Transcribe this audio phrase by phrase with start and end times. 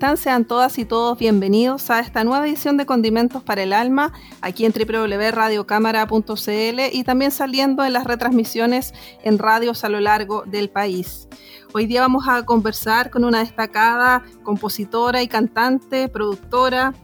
[0.00, 4.64] Sean todas y todos bienvenidos a esta nueva edición de Condimentos para el Alma, aquí
[4.64, 11.28] en www.radiocámara.cl y también saliendo en las retransmisiones en radios a lo largo del país.
[11.74, 16.94] Hoy día vamos a conversar con una destacada compositora y cantante, productora.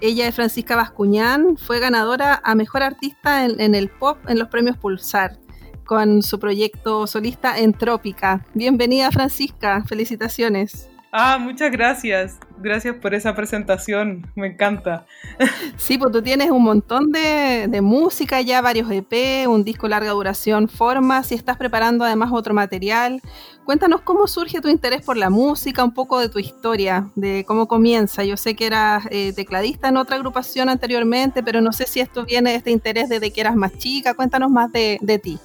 [0.00, 4.48] Ella es Francisca Bascuñán, fue ganadora a Mejor Artista en, en el Pop en los
[4.48, 5.38] premios Pulsar
[5.86, 8.44] con su proyecto solista Entrópica.
[8.54, 10.90] Bienvenida Francisca, felicitaciones.
[11.12, 12.38] Ah, muchas gracias.
[12.58, 14.30] Gracias por esa presentación.
[14.36, 15.06] Me encanta.
[15.76, 20.10] Sí, pues tú tienes un montón de, de, música ya, varios EP, un disco larga
[20.10, 23.20] duración, formas y estás preparando además otro material.
[23.64, 27.66] Cuéntanos cómo surge tu interés por la música, un poco de tu historia, de cómo
[27.66, 28.22] comienza.
[28.24, 32.24] Yo sé que eras eh, tecladista en otra agrupación anteriormente, pero no sé si esto
[32.24, 34.14] viene de este interés desde que eras más chica.
[34.14, 35.40] Cuéntanos más de, de ti.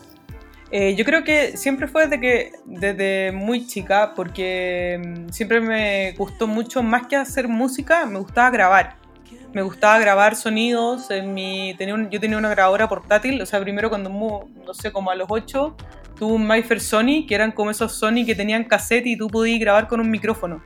[0.72, 6.14] Eh, yo creo que siempre fue desde, que, desde muy chica, porque mm, siempre me
[6.14, 8.96] gustó mucho, más que hacer música, me gustaba grabar.
[9.54, 11.10] Me gustaba grabar sonidos.
[11.12, 11.76] En mi,
[12.10, 15.76] yo tenía una grabadora portátil, o sea, primero cuando, no sé, como a los 8,
[16.18, 19.60] tuve un Myfer Sony, que eran como esos Sony que tenían cassette y tú podías
[19.60, 20.62] grabar con un micrófono.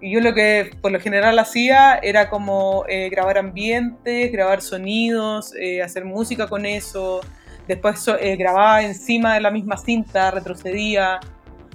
[0.00, 5.52] Y yo lo que por lo general hacía era como eh, grabar ambientes, grabar sonidos,
[5.56, 7.20] eh, hacer música con eso
[7.68, 11.20] después eh, grababa encima de la misma cinta, retrocedía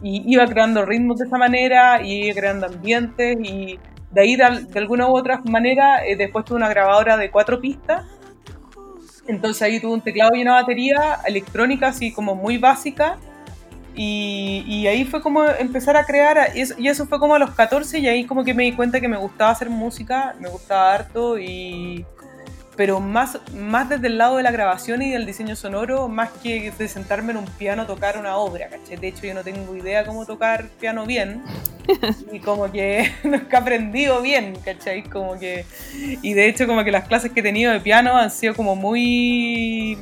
[0.01, 3.79] y iba creando ritmos de esa manera y iba creando ambientes y
[4.11, 7.61] de ahí de, de alguna u otra manera eh, después tuve una grabadora de cuatro
[7.61, 8.05] pistas.
[9.27, 13.17] Entonces ahí tuve un teclado y una batería electrónica así como muy básica
[13.95, 17.51] y, ahí fue como empezar a crear y eso, y eso fue como a los
[17.51, 20.93] 14 y ahí como que me di cuenta que me gustaba hacer música, me gustaba
[20.93, 22.05] harto y
[22.75, 26.71] pero más, más desde el lado de la grabación y del diseño sonoro, más que
[26.71, 28.97] de sentarme en un piano a tocar una obra, ¿cachai?
[28.97, 31.43] De hecho, yo no tengo idea cómo tocar piano bien,
[32.31, 35.03] y como que no es que he aprendido bien, ¿cachai?
[35.03, 38.31] Como que, y de hecho, como que las clases que he tenido de piano han
[38.31, 39.97] sido como muy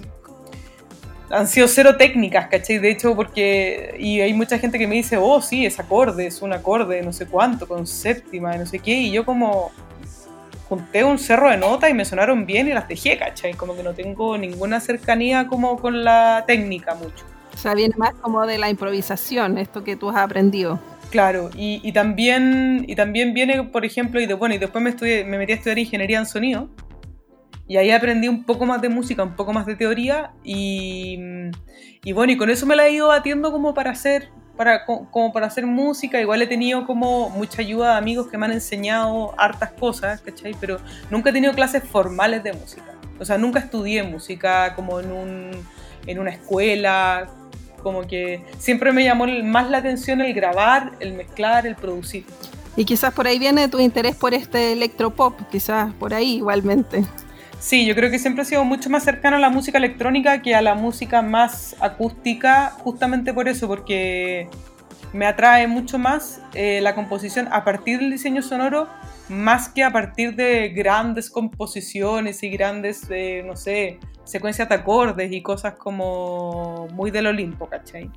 [1.31, 2.77] han sido cero técnicas, ¿cachai?
[2.79, 3.95] De hecho, porque.
[3.99, 7.13] Y hay mucha gente que me dice, oh, sí, es acorde, es un acorde, no
[7.13, 8.93] sé cuánto, con séptima, no sé qué.
[8.93, 9.71] Y yo, como
[10.71, 13.55] junté un cerro de notas y me sonaron bien y las dejé, ¿cachai?
[13.55, 17.25] Como que no tengo ninguna cercanía como con la técnica mucho.
[17.53, 20.79] O sea, viene más como de la improvisación, esto que tú has aprendido.
[21.09, 24.91] Claro, y, y también, y también viene, por ejemplo, y de, bueno, y después me,
[24.91, 26.69] estudié, me metí a estudiar ingeniería en sonido,
[27.67, 31.19] y ahí aprendí un poco más de música, un poco más de teoría, y,
[32.05, 35.31] y bueno, y con eso me la he ido batiendo como para hacer para, como
[35.33, 39.33] para hacer música, igual he tenido como mucha ayuda de amigos que me han enseñado
[39.37, 40.55] hartas cosas, ¿cachai?
[40.59, 40.79] Pero
[41.09, 42.93] nunca he tenido clases formales de música.
[43.19, 45.51] O sea, nunca estudié música como en, un,
[46.07, 47.29] en una escuela,
[47.81, 52.25] como que siempre me llamó más la atención el grabar, el mezclar, el producir.
[52.75, 57.03] Y quizás por ahí viene tu interés por este electropop, quizás por ahí igualmente.
[57.61, 60.55] Sí, yo creo que siempre he sido mucho más cercano a la música electrónica que
[60.55, 64.49] a la música más acústica, justamente por eso, porque
[65.13, 68.89] me atrae mucho más eh, la composición a partir del diseño sonoro,
[69.29, 73.99] más que a partir de grandes composiciones y grandes, eh, no sé,
[74.31, 78.09] secuencias de acordes y cosas como muy del Olimpo, ¿cachai?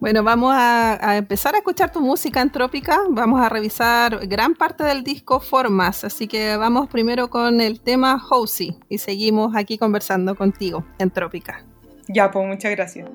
[0.00, 4.84] Bueno, vamos a, a, empezar a escuchar tu música entrópica, vamos a revisar gran parte
[4.84, 10.34] del disco Formas, así que vamos primero con el tema Hosey y seguimos aquí conversando
[10.34, 11.64] contigo, entrópica.
[12.08, 13.08] Ya, pues muchas gracias.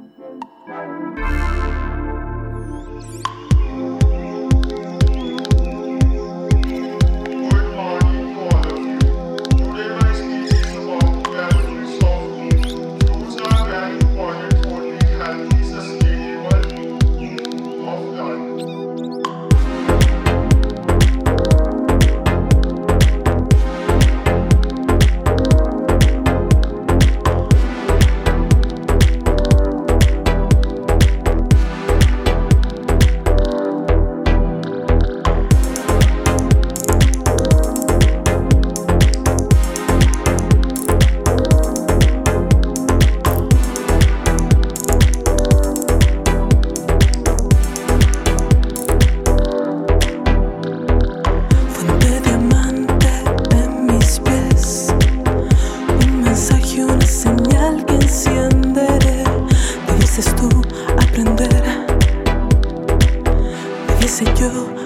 [64.33, 64.84] to you.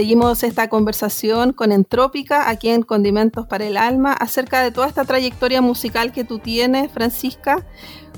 [0.00, 5.04] Seguimos esta conversación con Entrópica aquí en Condimentos para el Alma acerca de toda esta
[5.04, 7.66] trayectoria musical que tú tienes, Francisca.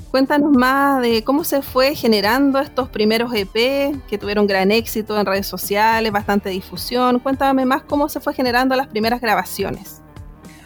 [0.09, 5.25] Cuéntanos más de cómo se fue generando estos primeros EP que tuvieron gran éxito en
[5.25, 7.19] redes sociales, bastante difusión.
[7.19, 10.01] Cuéntame más cómo se fue generando las primeras grabaciones.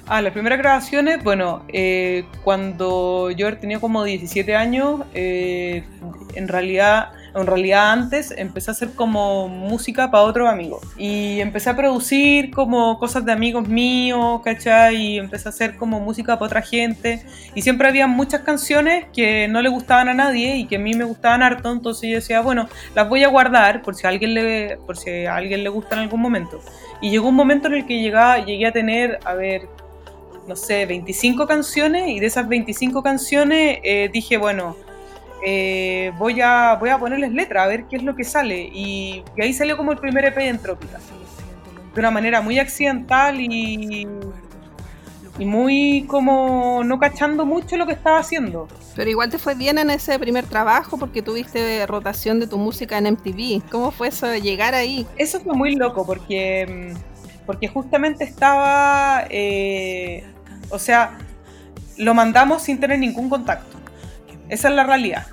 [0.06, 5.84] Ah, las primeras grabaciones, bueno, eh, cuando yo tenía como 17 años, eh,
[6.36, 7.10] en realidad
[7.42, 10.81] en realidad antes empecé a hacer como música para otros amigos.
[10.98, 14.95] Y empecé a producir como cosas de amigos míos, ¿cachai?
[14.95, 17.25] Y empecé a hacer como música para otra gente.
[17.56, 20.94] Y siempre había muchas canciones que no le gustaban a nadie y que a mí
[20.94, 21.71] me gustaban harto.
[21.71, 25.26] Entonces yo decía, bueno, las voy a guardar por si a alguien le, por si
[25.26, 26.62] a alguien le gusta en algún momento.
[27.02, 29.69] Y llegó un momento en el que llegaba, llegué a tener, a ver,
[30.47, 34.76] no sé, 25 canciones y de esas 25 canciones eh, dije, bueno,
[35.46, 38.70] eh, voy, a, voy a ponerles letra, a ver qué es lo que sale.
[38.74, 41.00] Y, ahí salió como el primer EP de Entrópica.
[41.94, 44.08] De una manera muy accidental y,
[45.40, 48.68] y muy como no cachando mucho lo que estaba haciendo.
[48.96, 52.98] Pero igual te fue bien en ese primer trabajo porque tuviste rotación de tu música
[52.98, 53.70] en MTV.
[53.70, 55.06] ¿Cómo fue eso de llegar ahí?
[55.18, 56.94] Eso fue muy loco porque,
[57.46, 60.24] porque justamente estaba, eh,
[60.70, 61.18] o sea,
[61.98, 63.78] lo mandamos sin tener ningún contacto.
[64.49, 65.25] Esa es la realidad.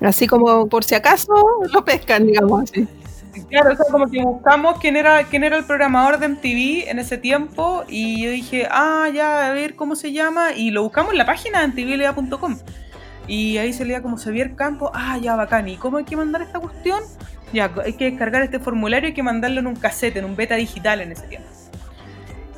[0.00, 1.34] Así como por si acaso
[1.72, 2.88] lo pescan, digamos así.
[3.48, 7.16] Claro, o como que buscamos quién era, quién era el programador de MTV en ese
[7.16, 11.18] tiempo y yo dije, ah, ya, a ver cómo se llama y lo buscamos en
[11.18, 12.58] la página de mtvlea.com
[13.28, 16.58] y ahí salía como Xavier Campo, ah, ya, bacán, ¿y cómo hay que mandar esta
[16.58, 17.02] cuestión?
[17.52, 20.34] Ya, hay que descargar este formulario y hay que mandarlo en un cassette, en un
[20.34, 21.48] beta digital en ese tiempo.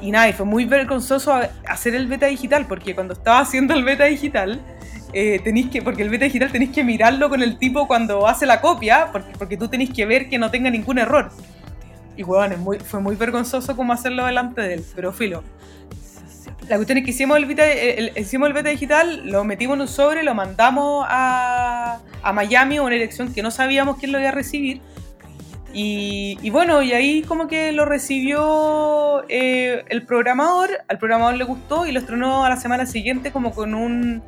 [0.00, 3.84] Y nada, y fue muy vergonzoso hacer el beta digital porque cuando estaba haciendo el
[3.84, 4.60] beta digital
[5.12, 8.46] eh, tenéis que, porque el beta digital tenéis que mirarlo con el tipo cuando hace
[8.46, 11.30] la copia, porque, porque tú tenéis que ver que no tenga ningún error.
[12.16, 15.42] Y bueno, muy, fue muy vergonzoso como hacerlo delante de él, pero filo.
[16.68, 17.64] La cuestión es que hicimos el beta,
[18.18, 22.94] hicimos el beta digital, lo metimos en un sobre, lo mandamos a, a Miami, una
[22.94, 24.80] dirección que no sabíamos quién lo iba a recibir.
[25.74, 31.44] Y, y, bueno, y ahí como que lo recibió eh, el programador, al programador le
[31.44, 34.22] gustó y lo estrenó a la semana siguiente como con un,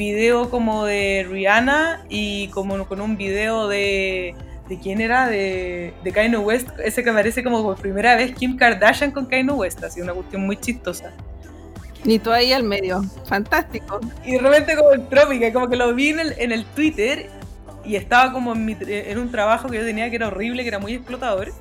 [0.00, 4.34] video como de Rihanna y como con un video de...
[4.66, 5.28] ¿De quién era?
[5.28, 9.50] De, de Kanye West, ese que aparece como por primera vez Kim Kardashian con Kanye
[9.50, 11.12] West, así una cuestión muy chistosa.
[12.04, 13.98] Ni tú ahí al medio, fantástico.
[14.24, 17.28] Y de repente como en Trópica, como que lo vi en el, en el Twitter
[17.84, 20.68] y estaba como en, mi, en, un trabajo que yo tenía que era horrible, que
[20.68, 21.52] era muy explotador.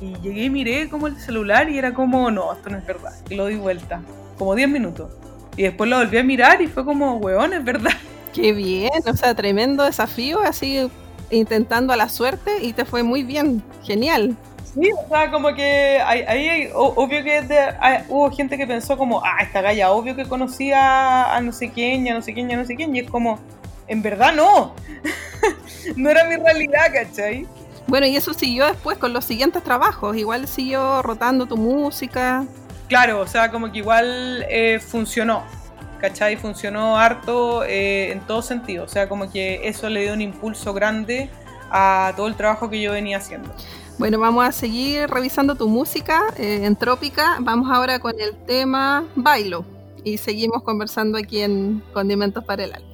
[0.00, 3.12] Y llegué y miré como el celular y era como, no, esto no es verdad.
[3.28, 4.00] Y lo di vuelta,
[4.38, 5.10] como 10 minutos.
[5.56, 7.92] Y después lo volví a mirar y fue como, weón, es verdad.
[8.32, 10.90] Qué bien, o sea, tremendo desafío, así
[11.30, 14.36] intentando a la suerte y te fue muy bien, genial.
[14.74, 17.74] Sí, o sea, como que ahí, obvio que
[18.08, 22.04] hubo gente que pensó como, ah, esta galla, obvio que conocía a no sé quién,
[22.04, 23.38] ya no sé quién, ya no sé quién, y es como,
[23.86, 24.74] en verdad no,
[25.96, 27.46] no era mi realidad, ¿cachai?
[27.86, 32.46] Bueno, y eso siguió después con los siguientes trabajos, igual siguió rotando tu música.
[32.92, 35.44] Claro, o sea, como que igual eh, funcionó,
[35.98, 36.36] ¿cachai?
[36.36, 40.74] Funcionó harto eh, en todo sentido, o sea, como que eso le dio un impulso
[40.74, 41.30] grande
[41.70, 43.50] a todo el trabajo que yo venía haciendo.
[43.96, 47.38] Bueno, vamos a seguir revisando tu música eh, en Trópica.
[47.40, 49.64] Vamos ahora con el tema Bailo
[50.04, 52.91] y seguimos conversando aquí en Condimentos para el Alma.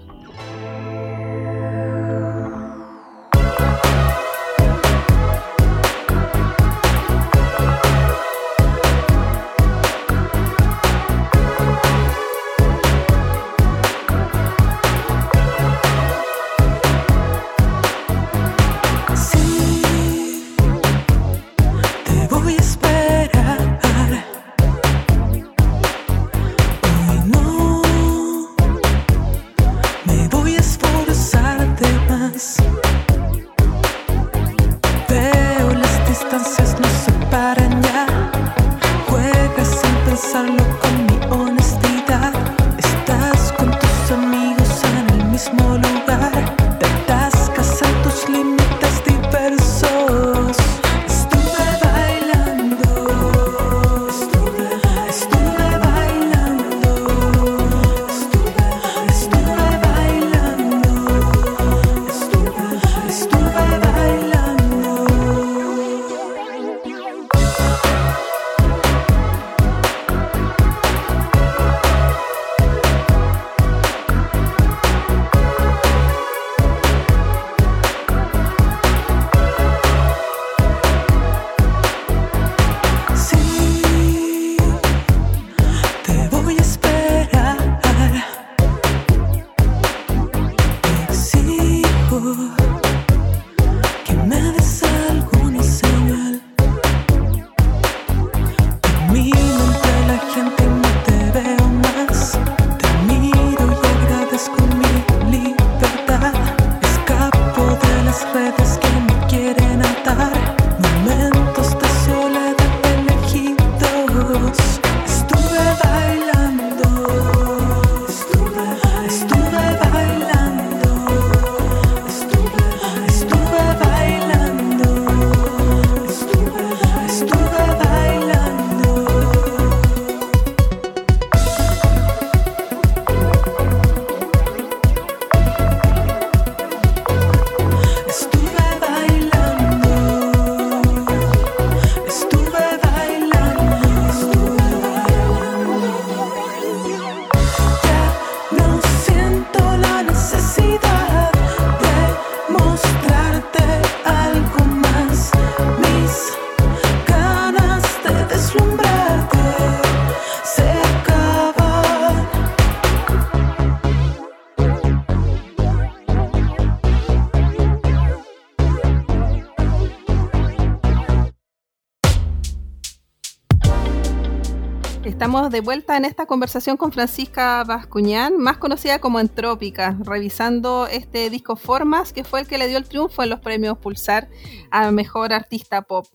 [175.18, 181.28] Estamos de vuelta en esta conversación con Francisca Bascuñán, más conocida como Entrópica, revisando este
[181.28, 184.28] disco Formas, que fue el que le dio el triunfo en los premios Pulsar
[184.70, 186.06] a Mejor Artista Pop.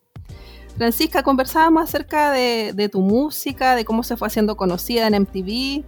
[0.77, 5.83] Francisca, conversábamos acerca de, de tu música, de cómo se fue haciendo conocida en MTV,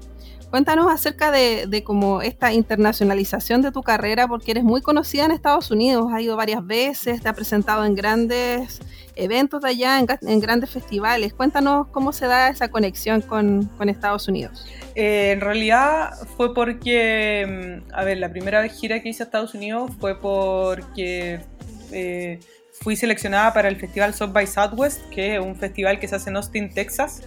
[0.55, 5.69] Cuéntanos acerca de, como esta internacionalización de tu carrera, porque eres muy conocida en Estados
[5.69, 8.79] Unidos, has ido varias veces, te has presentado en grandes
[9.17, 11.33] eventos de allá, en, grandes festivales.
[11.33, 14.65] Cuéntanos cómo se da esa conexión con, con Estados Unidos.
[14.95, 19.55] Eh, en realidad fue porque, mm, a ver, la primera gira que hice a Estados
[19.55, 21.41] Unidos fue porque
[21.91, 22.39] eh,
[22.71, 26.29] fui seleccionada para el festival South by Southwest, que es un festival que se hace
[26.29, 27.23] en Austin, Texas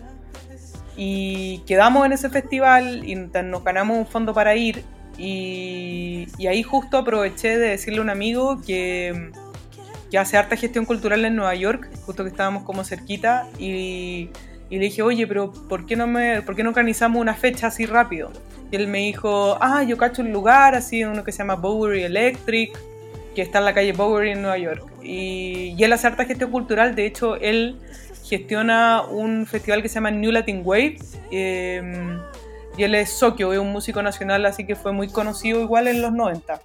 [1.01, 4.85] y quedamos en ese festival y nos ganamos un fondo para ir
[5.17, 9.31] y, ahí justo aproveché de decirle a un amigo que,
[10.11, 14.31] que, hace harta gestión cultural en Nueva York, justo que estábamos como cerquita y,
[14.71, 17.69] y, le dije, oye, pero ¿por qué, no me, ¿por qué no organizamos una fecha
[17.69, 18.33] así rápido?
[18.71, 22.03] Y él me dijo, ah, yo cacho un lugar así, uno que se llama Bowery
[22.03, 22.77] Electric,
[23.37, 24.85] que está en la calle Bowery en Nueva York.
[25.03, 27.77] Y, y él hace harta gestión cultural, de hecho, él
[28.29, 30.99] gestiona un festival que se llama New Latin Wave.
[31.31, 32.21] Em,
[32.77, 36.03] y él es Sokio, es un músico nacional, así que fue muy conocido igual en
[36.03, 36.61] los 90.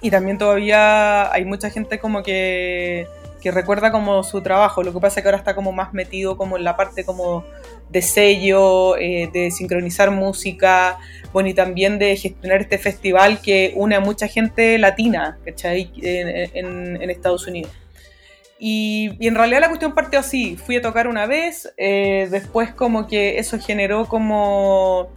[0.00, 3.06] Y también todavía hay mucha gente como que,
[3.44, 4.82] recuerda como su trabajo.
[4.82, 7.44] Lo que pasa es que ahora está como más metido como en la parte como
[7.88, 10.98] de sello, eh, de sincronizar música,
[11.32, 15.90] bueno, y también de gestionar este festival que une a mucha gente latina, ¿cachai?
[16.02, 17.72] en, en Estados Unidos.
[18.58, 23.06] Y, en realidad la cuestión partió así, fui a tocar una vez, eh, después como
[23.06, 25.10] que eso generó como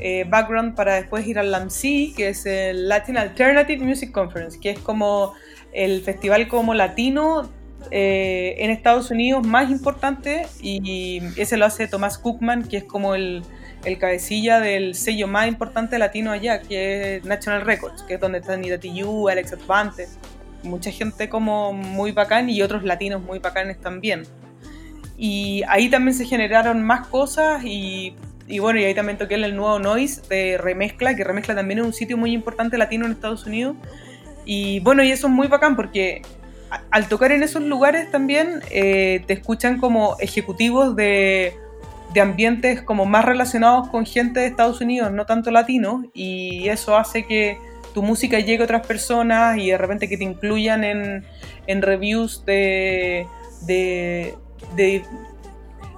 [0.00, 4.70] eh, background para después ir al LAMC, que es el Latin Alternative Music Conference, que
[4.70, 5.34] es como
[5.72, 7.48] el festival como latino
[7.92, 13.14] eh, en Estados Unidos más importante y ese lo hace Tomás Cookman, que es como
[13.14, 13.42] el,
[13.84, 18.38] el, cabecilla del sello más importante latino allá, que es National Records, que es donde
[18.38, 20.18] están Nida T.U., Alex Advantes
[20.62, 24.24] mucha gente como muy bacán y otros latinos muy bacanes también.
[25.16, 28.16] Y ahí también se generaron más cosas y,
[28.60, 31.92] bueno, y ahí también toqué el nuevo Noise de Remezcla, que Remezcla también es un
[31.92, 33.76] sitio muy importante latino en Estados Unidos.
[34.46, 36.22] Y bueno, y eso es muy bacán porque
[36.90, 41.54] al tocar en esos lugares también eh, te escuchan como ejecutivos de,
[42.14, 46.96] de, ambientes como más relacionados con gente de Estados Unidos, no tanto latino, y eso
[46.96, 47.58] hace que
[47.92, 51.24] tu música llegue a otras personas y de repente que te incluyan en,
[51.66, 53.26] en reviews de,
[53.62, 54.34] de,
[54.76, 55.02] de,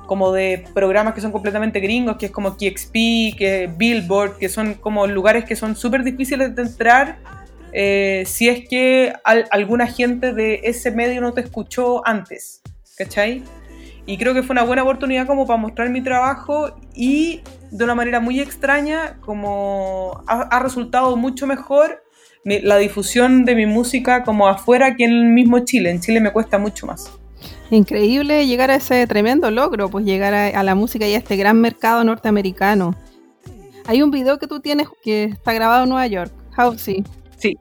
[0.06, 2.92] como de programas que son completamente gringos, que es como KXP,
[3.36, 7.18] que Billboard, que son como lugares que son súper difíciles de entrar
[7.72, 9.14] eh, si es que
[9.50, 12.60] alguna gente de ese medio no te escuchó antes,
[12.96, 13.42] ¿cachai?
[14.04, 17.40] Y creo que fue una buena oportunidad como para mostrar mi trabajo y
[17.72, 22.04] de una manera muy extraña, como ha, resultado mucho mejor
[22.44, 25.90] la difusión de mi música como afuera que en el mismo Chile.
[25.90, 27.10] En Chile me cuesta mucho más.
[27.70, 31.60] Increíble llegar a ese tremendo logro, pues llegar a, la música y a este gran
[31.60, 32.94] mercado norteamericano.
[33.86, 36.32] Hay un video que tú tienes que está grabado en Nueva York.
[36.58, 37.02] How sí.
[37.38, 37.56] Sí.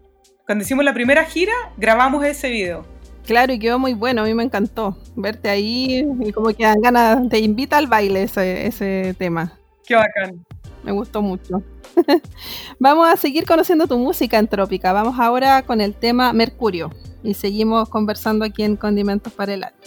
[0.45, 2.85] Cuando hicimos la primera gira, grabamos ese video.
[3.25, 6.81] Claro, y quedó muy bueno, a mí me encantó verte ahí y como que dan
[6.81, 9.60] ganas, te invita al baile ese, ese tema.
[9.85, 10.45] Qué bacán.
[10.83, 11.61] Me gustó mucho.
[12.79, 14.93] Vamos a seguir conociendo tu música entrópica.
[14.93, 16.89] Vamos ahora con el tema Mercurio
[17.23, 19.77] y seguimos conversando aquí en Condimentos para el Alma.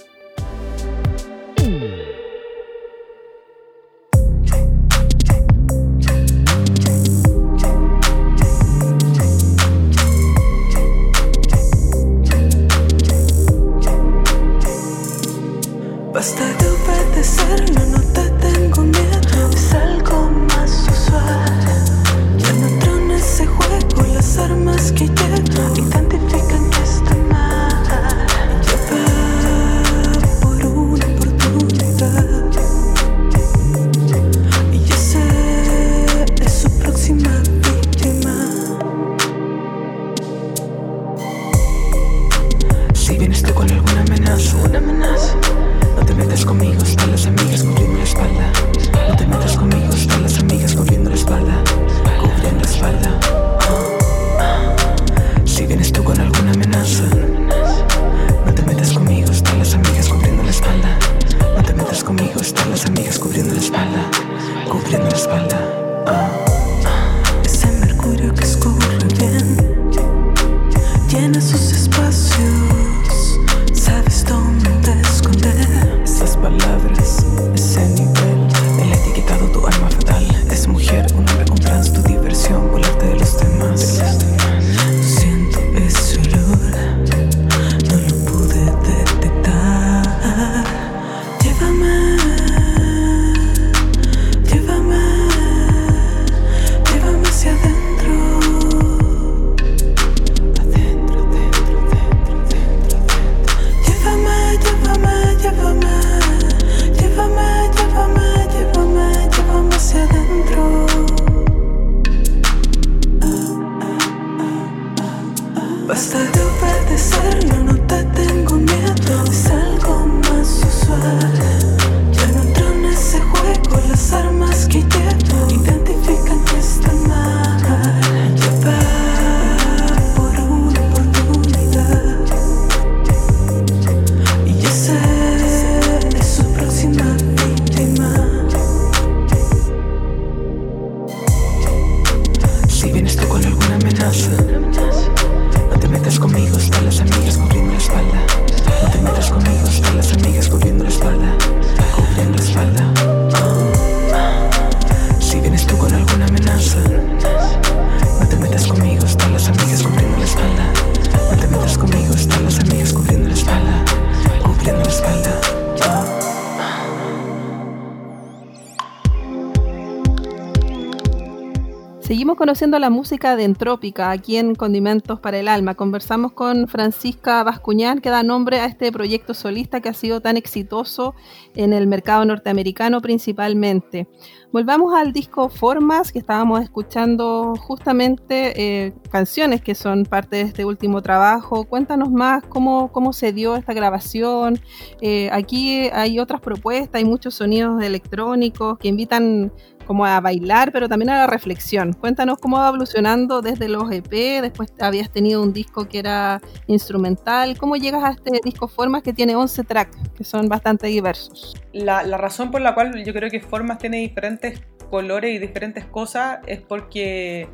[172.55, 175.75] Conociendo la música de Entrópica aquí en Condimentos para el Alma.
[175.75, 180.37] Conversamos con Francisca Bascuñán, que da nombre a este proyecto solista que ha sido tan
[180.37, 181.17] exitoso
[181.57, 184.07] en el mercado norteamericano principalmente.
[184.55, 188.53] Volvamos al disco Formas, que estábamos escuchando justamente
[188.87, 191.64] eh, canciones que son parte de este último trabajo.
[191.64, 194.61] Cuéntanos más cómo, cómo se dio esta grabación.
[195.01, 199.51] Eh, aquí hay otras propuestas, hay muchos sonidos electrónicos que invitan
[199.85, 201.93] como a bailar, pero también a la reflexión.
[201.93, 207.57] Cuéntanos cómo va evolucionando desde los EP, después habías tenido un disco que era instrumental,
[207.59, 211.55] ¿cómo llegas a este disco Formas que tiene 11 tracks, que son bastante diversos?
[211.73, 214.43] La, la razón por la cual yo creo que Formas tiene diferentes
[214.90, 217.48] colores y diferentes cosas es porque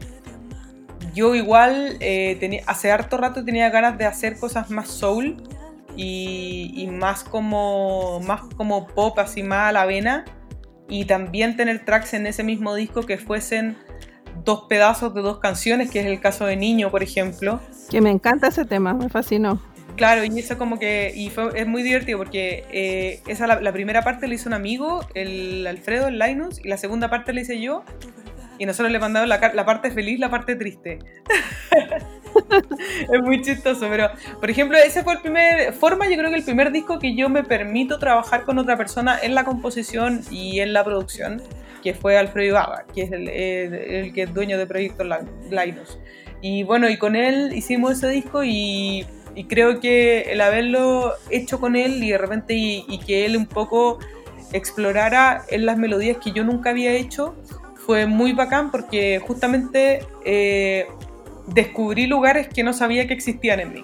[1.14, 5.42] yo igual eh, hace harto rato tenía ganas de hacer cosas más soul
[5.96, 10.24] y, y más, como, más como pop, así más a la vena
[10.88, 13.76] y también tener tracks en ese mismo disco que fuesen
[14.44, 17.60] dos pedazos de dos canciones, que es el caso de Niño, por ejemplo.
[17.88, 19.60] Que me encanta ese tema, me fascinó.
[20.00, 23.70] Claro, y eso como que y fue, es muy divertido porque eh, esa la, la,
[23.70, 27.42] primera parte le hizo un amigo, el Alfredo, el Linus, y la segunda parte la
[27.42, 27.84] hice yo,
[28.56, 31.00] y nosotros le mandamos la, la parte feliz, la parte triste.
[33.12, 34.08] es muy chistoso, pero
[34.40, 37.28] por ejemplo, ese fue el primer forma, yo creo que el primer disco que yo
[37.28, 41.42] me permito trabajar con otra persona en la composición y en la producción,
[41.82, 45.98] que fue Alfredo Ibarra, que es el, el, el que es dueño de Proyecto Linus.
[46.40, 51.60] Y bueno, y con él hicimos ese disco y, y, creo que el haberlo hecho
[51.60, 53.98] con él y de repente y, que él un poco
[54.52, 57.34] explorara en las melodías que yo nunca había hecho
[57.74, 60.86] fue muy bacán porque justamente eh,
[61.46, 63.82] descubrí lugares que no sabía que existían en mí.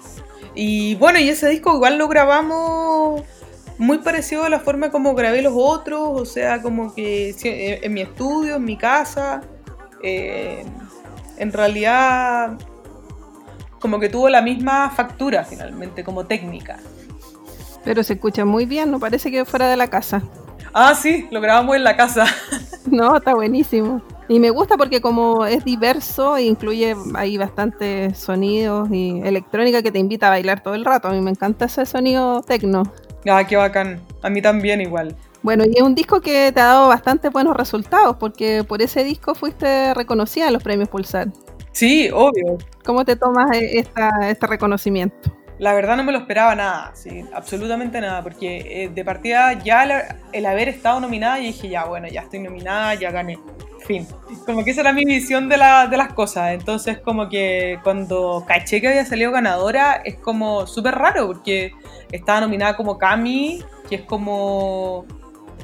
[0.55, 3.23] Y bueno, y ese disco igual lo grabamos
[3.79, 7.35] muy parecido a la forma como grabé los otros, o sea, como que
[7.83, 9.43] en mi estudio, en mi casa.
[10.03, 10.65] Eh,
[11.39, 12.59] en realidad,
[13.87, 16.79] como que tuvo la misma factura finalmente, como técnica.
[17.85, 20.25] Pero se escucha muy bien, no parece que fuera de la casa.
[20.75, 22.25] Ah, sí, lo grabamos en la casa.
[22.91, 24.03] no, está buenísimo.
[24.29, 30.01] Y me gusta porque como es diverso, incluye ahí bastantes sonidos y electrónica que te
[30.01, 31.07] invita a bailar todo el rato.
[31.07, 32.93] A mí me encanta ese sonido tecno.
[33.31, 34.01] Ah, qué bacán.
[34.21, 35.15] A mí también igual.
[35.43, 39.05] Bueno, y es un disco que te ha dado bastante buenos resultados, porque por ese
[39.05, 41.29] disco fuiste reconocida en los premios Pulsar.
[41.77, 42.57] Sí, obvio.
[42.87, 45.31] ¿Cómo te tomas esta, este reconocimiento?
[45.59, 49.85] La verdad no me lo esperaba nada, sí, absolutamente nada, porque eh, de partida ya
[49.85, 49.93] el,
[50.33, 53.39] el, haber estado nominada, y dije, ya, bueno, ya estoy nominada, ya gané,
[53.87, 54.09] fin.
[54.47, 58.43] Como que esa era mi visión de, la, de las cosas, entonces como que cuando
[58.49, 61.73] caché que había salido ganadora, es como súper raro, porque
[62.11, 65.05] estaba nominada como Cami, que es como,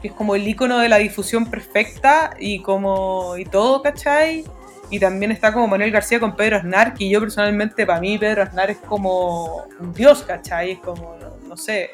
[0.02, 4.44] que es como el icono de la difusión perfecta, y como, y todo, ¿cachai?
[4.92, 8.42] Y también está como Manuel García con Pedro Aznar, que yo personalmente, para mí, Pedro
[8.42, 10.72] Aznar es como un dios, ¿cachai?
[10.72, 11.16] Es como,
[11.48, 11.92] no, sé,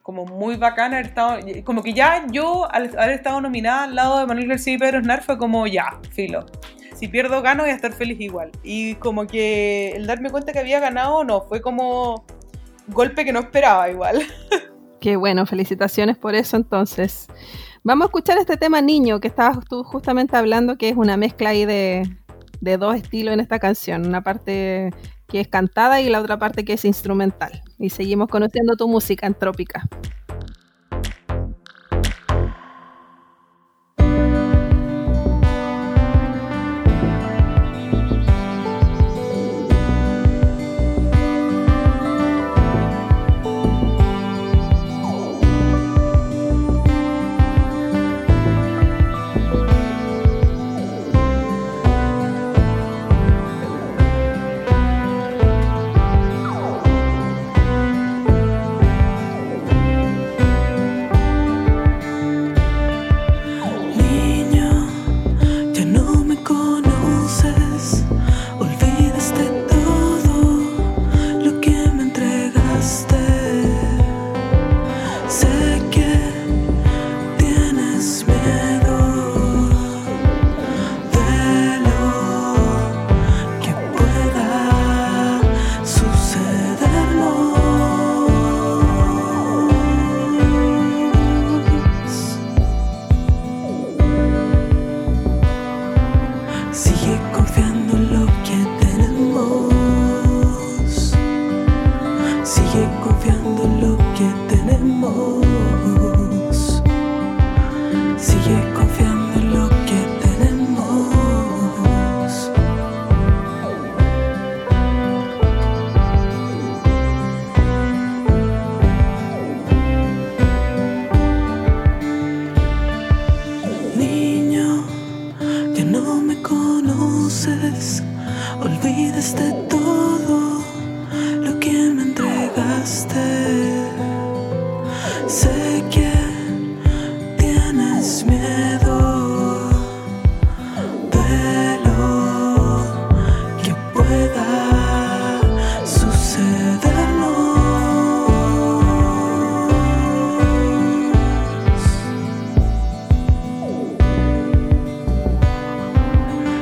[0.00, 4.18] como muy bacana haber estado, como que ya yo, al haber estado nominada al lado
[4.18, 6.46] de Manuel García y Pedro Aznar, fue como, ya, filo.
[6.94, 8.50] Si pierdo, gano, voy a estar feliz igual.
[8.62, 12.24] Y como que el darme cuenta que había ganado, no, fue como
[12.88, 14.22] golpe que no esperaba igual.
[15.02, 17.26] Qué bueno, felicitaciones por eso entonces.
[17.82, 21.48] Vamos a escuchar este tema Niño que estabas tú justamente hablando, que es una mezcla
[21.48, 22.02] ahí de,
[22.60, 24.06] de, dos estilos en esta canción.
[24.06, 24.90] Una parte
[25.28, 27.62] que es cantada y la otra parte que es instrumental.
[27.78, 29.88] Y seguimos conociendo tu música entrópica.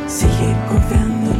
[0.08, 1.37] Sigue confiando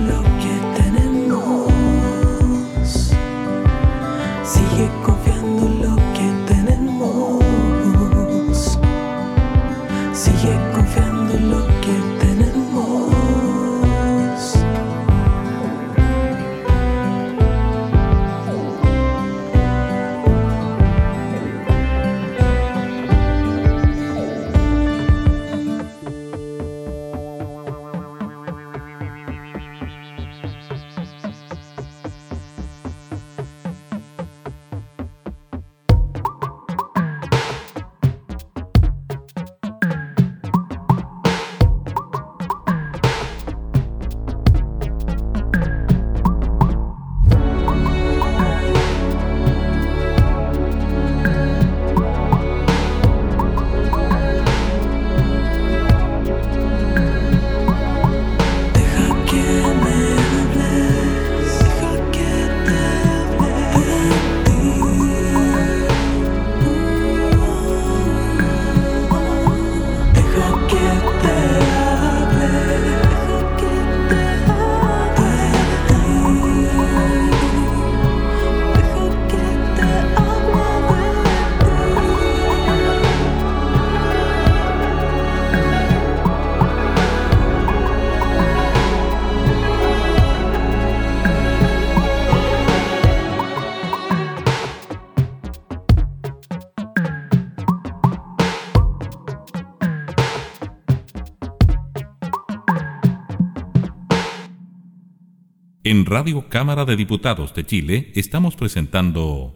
[105.90, 109.54] En Radio Cámara de Diputados de Chile estamos presentando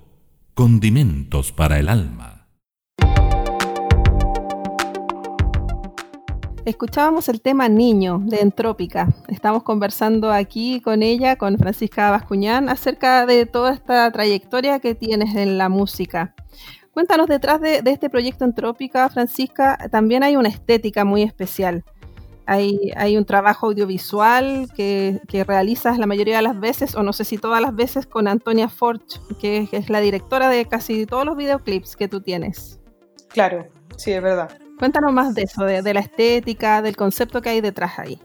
[0.55, 2.49] Condimentos para el Alma.
[6.65, 9.15] Escuchábamos el tema Niño de Entrópica.
[9.29, 15.37] Estamos conversando aquí con ella, con Francisca Bascuñán, acerca de toda esta trayectoria que tienes
[15.37, 16.35] en la música.
[16.93, 21.85] Cuéntanos, detrás de, de este proyecto Entrópica, Francisca, también hay una estética muy especial.
[22.47, 27.13] Hay, hay un trabajo audiovisual que, que realizas la mayoría de las veces, o no
[27.13, 31.25] sé si todas las veces, con Antonia Forch, que es la directora de casi todos
[31.25, 32.81] los videoclips que tú tienes.
[33.29, 34.51] Claro, sí, es verdad.
[34.79, 38.21] Cuéntanos más de eso, de, de la estética, del concepto que hay detrás ahí.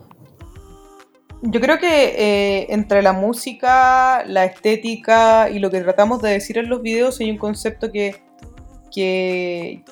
[1.43, 6.58] Yo creo que eh, entre la música, la estética y lo que tratamos de decir
[6.58, 8.23] en los videos hay un concepto que,
[8.91, 9.84] que,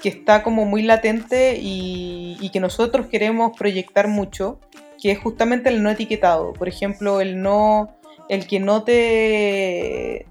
[0.00, 4.58] que está como muy latente y, que nosotros queremos proyectar mucho,
[5.00, 6.54] que es justamente el no etiquetado.
[6.54, 7.96] Por ejemplo, el no,
[8.28, 10.26] el que no te,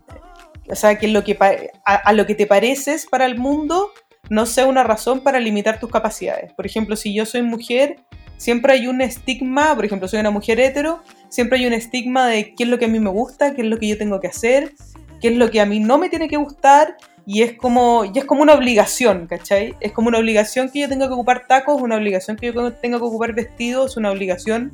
[0.68, 1.38] o sea, que lo que
[1.86, 3.92] a, a lo que te pareces para el mundo
[4.30, 6.54] no sea una razón para limitar tus capacidades.
[6.54, 7.98] Por ejemplo, si yo soy mujer,
[8.38, 12.54] siempre hay un estigma, por ejemplo, soy una mujer hetero, siempre hay un estigma de
[12.56, 14.28] qué es lo que a mí me gusta, qué es lo que yo tengo que
[14.28, 14.74] hacer,
[15.22, 16.98] qué es lo que a mí no me tiene que gustar,
[17.30, 19.76] y es como, y es como una obligación, ¿cachai?
[19.82, 23.00] Es como una obligación que yo tenga que ocupar tacos, una obligación que yo tenga
[23.00, 24.72] que ocupar vestidos, una obligación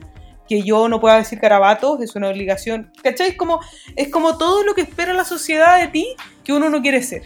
[0.47, 3.29] que yo no pueda decir carabatos, es una obligación, ¿cachai?
[3.29, 3.59] Es como,
[3.95, 6.07] es como todo lo que espera la sociedad de ti
[6.43, 7.23] que uno no quiere ser.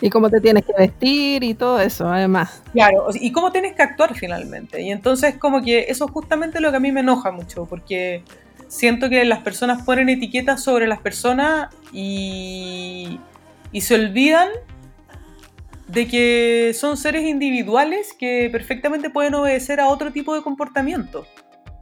[0.00, 2.62] Y cómo te tienes que vestir y todo eso, además.
[2.72, 4.80] Claro, y cómo tienes que actuar finalmente.
[4.80, 8.22] Y entonces como que eso es justamente lo que a mí me enoja mucho, porque
[8.68, 13.18] siento que las personas ponen etiquetas sobre las personas y,
[13.72, 14.48] y se olvidan
[15.86, 21.26] de que son seres individuales que perfectamente pueden obedecer a otro tipo de comportamiento.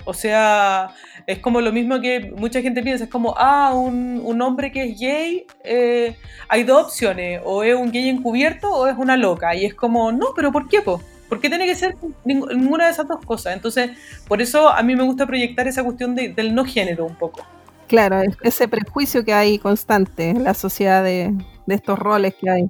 [0.04, 0.90] O sea,
[1.26, 4.84] es como lo mismo que mucha gente piensa, es como, ah, un, un hombre que
[4.84, 6.16] es gay, eh,
[6.48, 9.56] hay dos opciones, o es un gay encubierto o es una loca.
[9.56, 11.02] Y es como, no, pero ¿por qué, po?
[11.28, 13.54] ¿Por qué tiene que ser ninguna de esas dos cosas?
[13.54, 13.90] Entonces,
[14.28, 17.44] por eso a mí me gusta proyectar esa cuestión del no género un poco.
[17.88, 21.34] Claro, ese prejuicio que hay constante en la sociedad de,
[21.74, 22.64] estos roles que hay.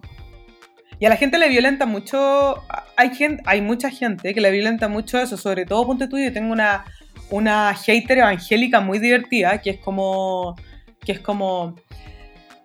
[0.99, 2.63] Y a la gente le violenta mucho,
[2.97, 6.33] hay gente, hay mucha gente que le violenta mucho eso, sobre todo ponte tú, yo
[6.33, 6.87] tengo una,
[7.31, 10.57] una hater evangélica muy divertida, que es como,
[11.01, 11.77] que es como,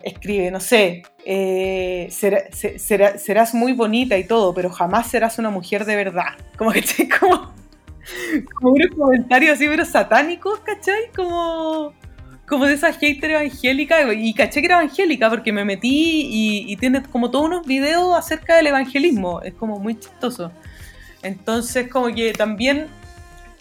[0.04, 5.96] escribe, no sé, eh, serás muy bonita y todo, pero jamás serás una mujer de
[5.96, 6.38] verdad.
[6.58, 6.82] Como que
[7.20, 7.54] como,
[8.56, 11.12] como unos comentarios así, pero satánicos, ¿cachai?
[11.16, 11.94] Como,
[12.52, 16.28] como de esa hater evangélica, y caché que era evangélica porque me metí
[16.68, 20.52] y, tiene como todos unos videos acerca del evangelismo, es como muy chistoso.
[21.24, 22.88] Entonces, como que también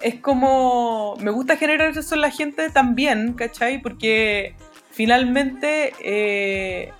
[0.01, 1.15] es como.
[1.21, 3.81] Me gusta generar eso en la gente también, ¿cachai?
[3.81, 4.57] Porque
[4.91, 6.91] finalmente eh,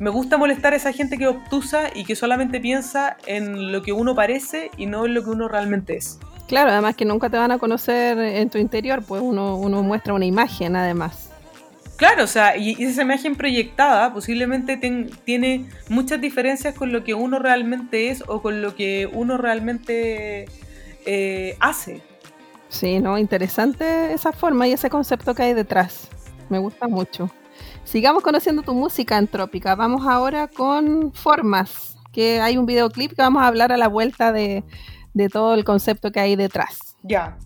[0.00, 3.92] me gusta molestar a esa gente que obtusa y que solamente piensa en lo que
[3.92, 6.18] uno parece y no en lo que uno realmente es.
[6.48, 10.14] Claro, además que nunca te van a conocer en tu interior, pues uno, uno muestra
[10.14, 11.33] una imagen además.
[11.96, 17.38] Claro, o sea, y, esa imagen proyectada posiblemente tiene muchas diferencias con lo que uno
[17.38, 20.46] realmente es o con lo que uno realmente
[21.06, 22.02] eh, hace.
[22.68, 26.08] Sí, no, interesante esa forma y ese concepto que hay detrás.
[26.48, 27.30] Me gusta mucho.
[27.84, 29.76] Sigamos conociendo tu música antrópica.
[29.76, 34.32] Vamos ahora con Formas, que hay un videoclip que vamos a hablar a la vuelta
[34.32, 34.64] de,
[35.12, 36.96] de todo el concepto que hay detrás.
[37.02, 37.38] Ya.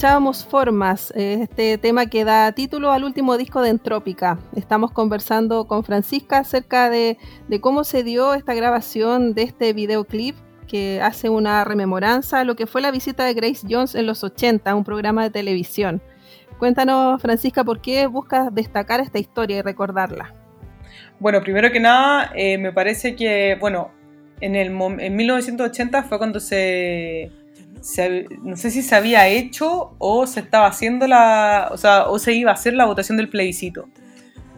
[0.00, 4.38] Escuchábamos Formas, este tema que da título al último disco de Entrópica.
[4.56, 7.18] Estamos conversando con Francisca acerca de,
[7.60, 10.36] cómo se dio esta grabación de este videoclip
[10.66, 14.24] que hace una rememoranza a lo que fue la visita de Grace Jones en los
[14.24, 16.00] 80, un programa de televisión.
[16.58, 20.34] Cuéntanos, Francisca, ¿por qué buscas destacar esta historia y recordarla?
[21.18, 23.90] Bueno, primero que nada, eh, me parece que, bueno,
[24.40, 27.30] en, el, en 1980 fue cuando se,
[28.42, 32.34] no sé si se había hecho o se estaba haciendo la, o sea, o se
[32.34, 33.88] iba a hacer la votación del plebiscito,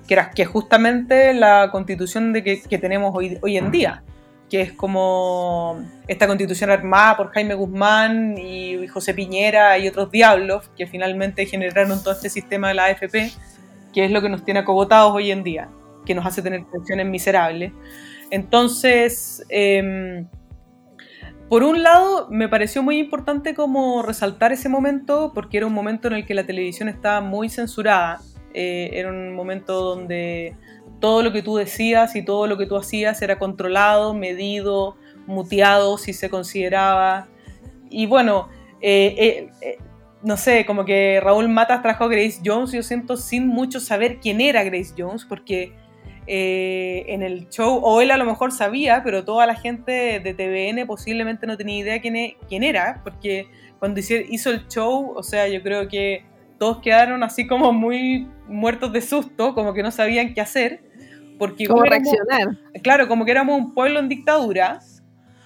[0.06, 4.02] que era que justamente la constitución de que, tenemos hoy, hoy en día,
[4.50, 10.70] que es como esta constitución armada por Jaime Guzmán y José Piñera y otros diablos
[10.76, 13.32] que finalmente generaron todo este sistema de la AFP,
[13.94, 15.68] que es lo que nos tiene acogotados hoy en día,
[16.04, 17.72] que nos hace tener pensiones miserables.
[18.30, 20.26] Entonces, em,
[21.52, 26.08] por un lado, me pareció muy importante como resaltar ese momento, porque era un momento
[26.08, 28.22] en el que la televisión estaba muy censurada.
[28.54, 30.56] Eh, era un momento donde
[30.98, 34.96] todo lo que tú decías y todo lo que tú hacías era controlado, medido,
[35.26, 37.28] muteado, si se consideraba.
[37.90, 38.48] Y bueno,
[38.80, 39.76] eh, eh,
[40.22, 44.20] no sé, como que Raúl Matas trajo a Grace Jones, yo siento sin mucho saber
[44.20, 45.74] quién era Grace Jones, porque
[46.26, 50.34] eh, en el show, o él a lo mejor sabía, pero toda la gente de
[50.34, 53.48] TVN posiblemente no tenía idea quién, e, quién era, porque
[53.78, 56.24] cuando hizo el show, o sea, yo creo que
[56.62, 60.84] todos quedaron así como muy muertos de susto, como que no sabían qué hacer.
[61.36, 62.56] Porque ¿Cómo reaccionar?
[62.84, 64.78] claro, como que éramos un pueblo en dictadura,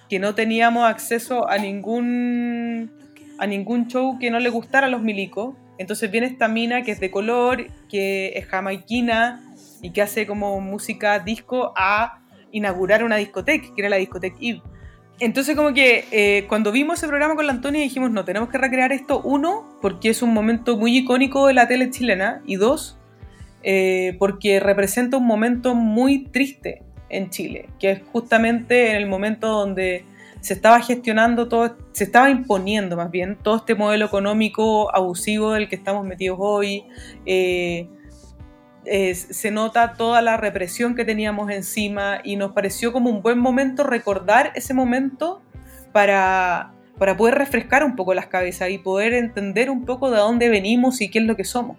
[0.09, 2.91] que no teníamos acceso a ningún,
[3.39, 5.55] a ningún show que no le gustara a los milicos.
[5.79, 9.46] Entonces viene esta mina que es de color, que es jamaiquina,
[9.87, 12.19] y que hace como música disco a
[12.51, 14.61] inaugurar una discoteca, que era la discoteca Eve.
[15.17, 18.57] Entonces como que eh, cuando vimos ese programa con la Antonia dijimos, no, tenemos que
[18.57, 22.99] recrear esto, uno, porque es un momento muy icónico de la tele chilena, y dos,
[23.63, 29.47] eh, porque representa un momento muy triste en Chile, que es justamente en el momento
[29.47, 30.03] donde
[30.41, 35.69] se estaba gestionando todo, se estaba imponiendo más bien todo este modelo económico abusivo del
[35.69, 36.83] que estamos metidos hoy,
[37.25, 37.87] eh,
[39.13, 43.83] se nota toda la represión que teníamos encima y nos pareció como un buen momento
[43.83, 45.41] recordar ese momento
[45.91, 50.49] para, para poder refrescar un poco las cabezas y poder entender un poco de dónde
[50.49, 51.77] venimos y qué es lo que somos.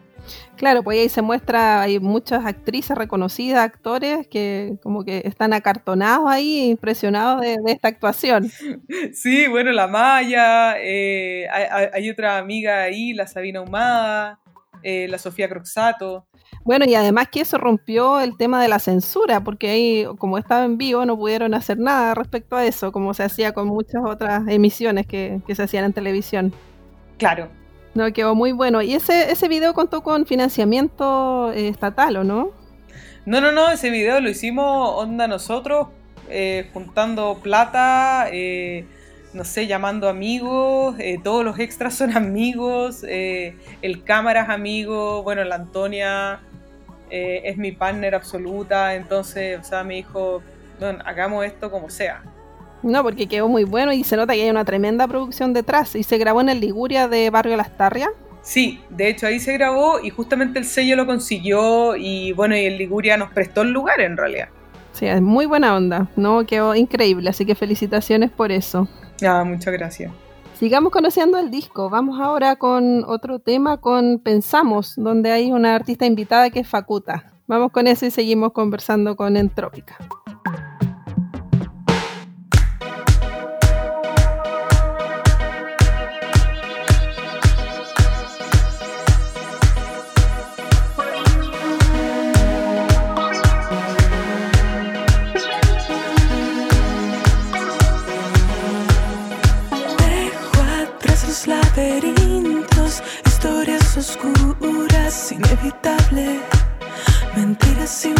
[0.56, 6.28] Claro, pues ahí se muestra, hay muchas actrices reconocidas, actores que como que están acartonados
[6.28, 8.50] ahí, impresionados de, esta actuación.
[9.12, 14.40] Sí, bueno, la Maya, eh, hay, otra amiga ahí, la Sabina Humada,
[14.82, 16.26] eh, la Sofía Croxato.
[16.68, 20.66] Bueno, y además que eso rompió el tema de la censura, porque ahí, como estaba
[20.66, 24.46] en vivo, no pudieron hacer nada respecto a eso, como se hacía con muchas otras
[24.48, 26.52] emisiones que, se hacían en televisión.
[27.16, 27.48] Claro.
[27.94, 28.82] No, quedó muy bueno.
[28.82, 32.50] ¿Y ese, ese video contó con financiamiento eh, estatal o no?
[33.24, 35.88] No, no, no, ese video lo hicimos onda nosotros,
[36.28, 38.84] eh, juntando plata, eh,
[39.32, 45.54] no sé, llamando amigos, todos los extras son amigos, el cámara es amigo, bueno, la
[45.54, 46.42] Antonia
[47.11, 50.42] eh, es mi partner absoluta, entonces, o sea, me dijo,
[51.04, 52.22] hagamos esto como sea.
[52.82, 55.96] No, porque quedó muy bueno y se nota que hay una tremenda producción detrás.
[55.96, 58.11] ¿Y se grabó en el Liguria de Barrio Las Tarrias?
[58.42, 62.64] Sí, de hecho ahí se grabó y justamente el sello lo consiguió y bueno, y
[62.64, 64.48] el Liguria nos prestó el lugar en realidad.
[64.92, 66.46] Sí, es muy buena onda, ¿no?
[66.46, 68.88] Quedó increíble, así que felicitaciones por eso.
[69.22, 70.12] Ah, muchas gracias.
[70.59, 71.88] Sigamos conociendo el disco.
[71.88, 77.32] Vamos ahora con otro tema, con Pensamos, donde hay una artista invitada que es Facuta.
[77.46, 79.96] Vamos con eso y seguimos conversando con Entrópica.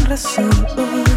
[0.09, 1.08] Razón.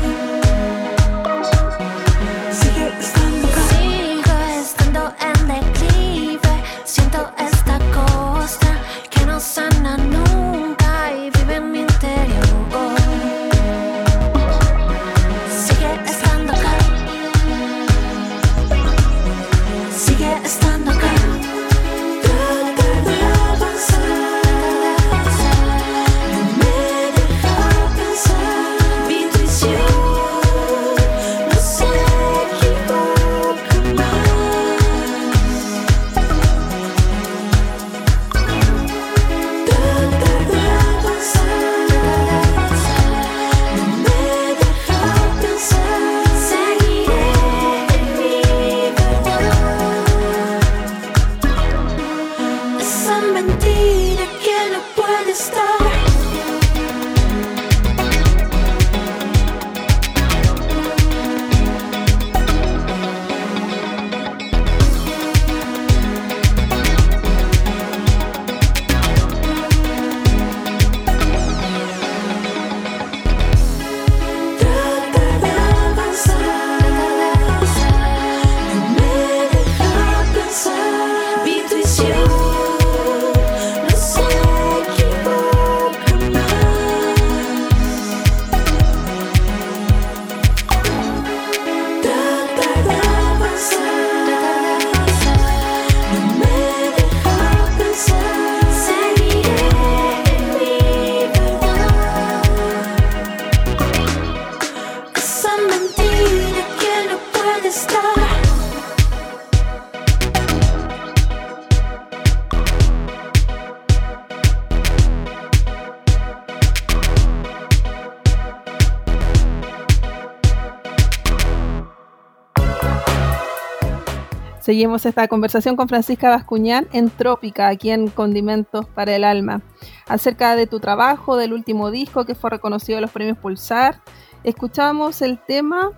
[124.71, 129.61] Seguimos esta conversación con Francisca Bascuñán en Trópica, aquí en Condimentos para el Alma,
[130.07, 133.97] acerca de tu trabajo, del último disco que fue reconocido en los premios Pulsar.
[134.45, 135.91] Escuchábamos el tema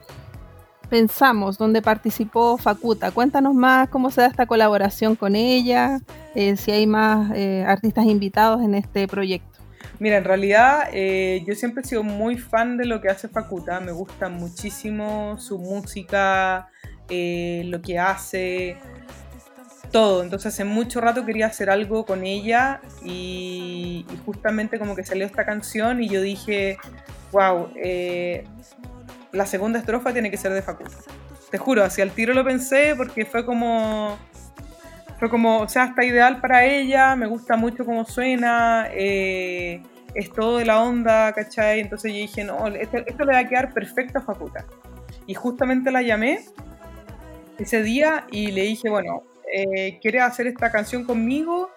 [0.89, 3.11] Pensamos, donde participó Facuta.
[3.11, 5.99] Cuéntanos más cómo se da esta colaboración con ella,
[6.33, 9.59] eh, si hay más eh, artistas invitados en este proyecto.
[9.99, 13.79] Mira, en realidad eh, yo siempre he sido muy fan de lo que hace Facuta,
[13.81, 16.69] me gusta muchísimo su música,
[17.09, 18.77] lo que hace,
[19.91, 20.23] todo.
[20.23, 25.25] Entonces hace mucho rato quería hacer algo con ella y, y justamente como que salió
[25.25, 26.77] esta canción y yo dije,
[27.31, 27.69] wow,
[29.33, 30.93] la segunda estrofa tiene que ser de Facundo.
[31.51, 34.17] Te juro, hacia el tiro lo pensé porque fue como.
[35.19, 39.81] Fue como, o sea, está ideal para ella, me gusta mucho cómo suena, eh,
[40.15, 41.79] es todo de la onda, ¿cachai?
[41.79, 44.65] Entonces yo dije, no, esto, le va a quedar perfecto a Facuta.
[45.25, 46.43] Y justamente la llamé
[47.57, 49.23] ese día y le dije, bueno,
[49.53, 51.69] eh, ¿quieres hacer esta canción conmigo?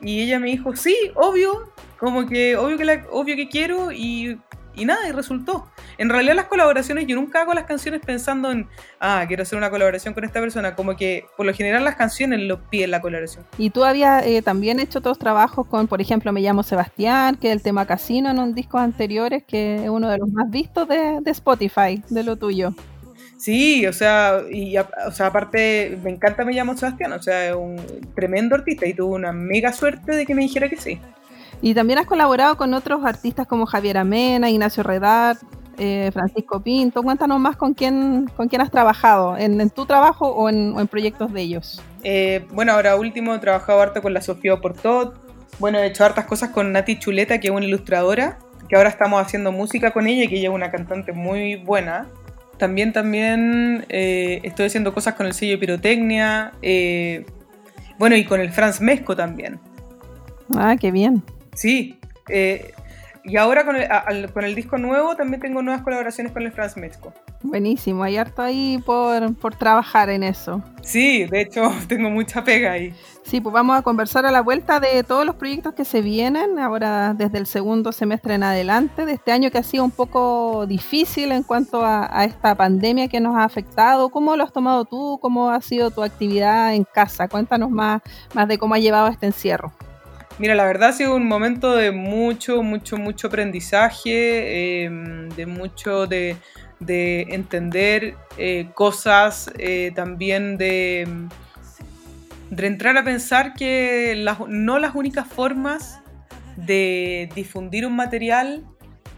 [0.00, 4.38] Y ella me dijo, sí, obvio, como que obvio que, la, obvio que quiero y
[4.74, 5.66] y nada, y resultó.
[5.98, 8.68] En realidad las colaboraciones, yo nunca hago las canciones pensando en,
[9.00, 12.40] ah, quiero hacer una colaboración con esta persona, como que por lo general las canciones
[12.40, 13.44] lo piden la colaboración.
[13.58, 17.48] Y tú habías eh, también hecho otros trabajos con, por ejemplo, Me llamo Sebastián, que
[17.48, 20.88] es el tema Casino en un disco anteriores, que es uno de los más vistos
[20.88, 22.74] de, Spotify, de lo tuyo.
[23.42, 27.56] Sí, o sea, y o sea, aparte me encanta Me llamo Sebastián, o sea, es
[27.56, 27.74] un
[28.14, 31.00] tremendo artista y tuve una mega suerte de que me dijera que sí.
[31.60, 35.38] Y también has colaborado con otros artistas como Javier Amena, Ignacio Redar,
[35.76, 37.02] eh, Francisco Pinto.
[37.02, 41.40] Cuéntanos más con quién, con quién has trabajado, en, tu trabajo o en, proyectos de
[41.40, 41.82] ellos.
[42.04, 45.16] Eh, bueno, ahora último he trabajado harto con la Sofía Portot.
[45.58, 48.38] Bueno, he hecho hartas cosas con Nati Chuleta, que es una ilustradora,
[48.68, 52.06] que ahora estamos haciendo música con ella y que ella es una cantante muy buena.
[52.62, 56.52] También, también eh, estoy haciendo cosas con el sello Pirotecnia.
[57.98, 59.58] bueno, y con el Franz Mesco también.
[60.56, 61.24] Ah, qué bien.
[61.54, 61.98] Sí,
[62.28, 62.72] eh,
[63.24, 66.76] y ahora con el, con el, disco nuevo también tengo nuevas colaboraciones con el Franz
[66.76, 67.12] Mesco.
[67.42, 70.62] Buenísimo, hay harto ahí por, por, trabajar en eso.
[70.82, 72.94] Sí, de hecho tengo mucha pega ahí.
[73.24, 76.58] Sí, pues vamos a conversar a la vuelta de todos los proyectos que se vienen
[76.58, 80.66] ahora desde el segundo semestre en adelante, de este año que ha sido un poco
[80.66, 84.08] difícil en cuanto a, a esta pandemia que nos ha afectado.
[84.10, 85.18] ¿Cómo lo has tomado tú?
[85.20, 87.28] ¿Cómo ha sido tu actividad en casa?
[87.28, 88.02] Cuéntanos más,
[88.34, 89.72] más de cómo ha llevado este encierro.
[90.38, 96.06] Mira, la verdad ha sido un momento de mucho, mucho, mucho aprendizaje, em, de mucho
[96.06, 96.36] de,
[96.88, 101.06] entender eh, cosas, eh, también de,
[102.50, 106.00] de, entrar a pensar que no las únicas formas
[106.56, 108.64] de difundir un material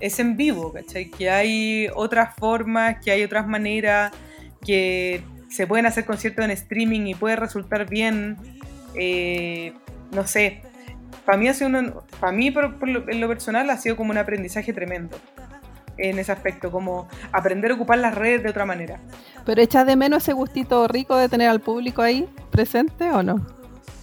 [0.01, 1.11] es en vivo, ¿cachai?
[1.11, 4.13] Que hay otras formas, que hay otras maneras,
[4.65, 8.37] que se pueden hacer conciertos en streaming y puede resultar bien,
[8.95, 9.73] eh,
[10.13, 10.63] no sé,
[11.25, 15.19] para mí, ha sido para mí en lo personal ha sido como un aprendizaje tremendo
[15.99, 19.01] en ese aspecto, como aprender a ocupar las redes de otra manera.
[19.45, 23.45] ¿Pero echas de menos ese gustito rico de tener al público ahí presente o no?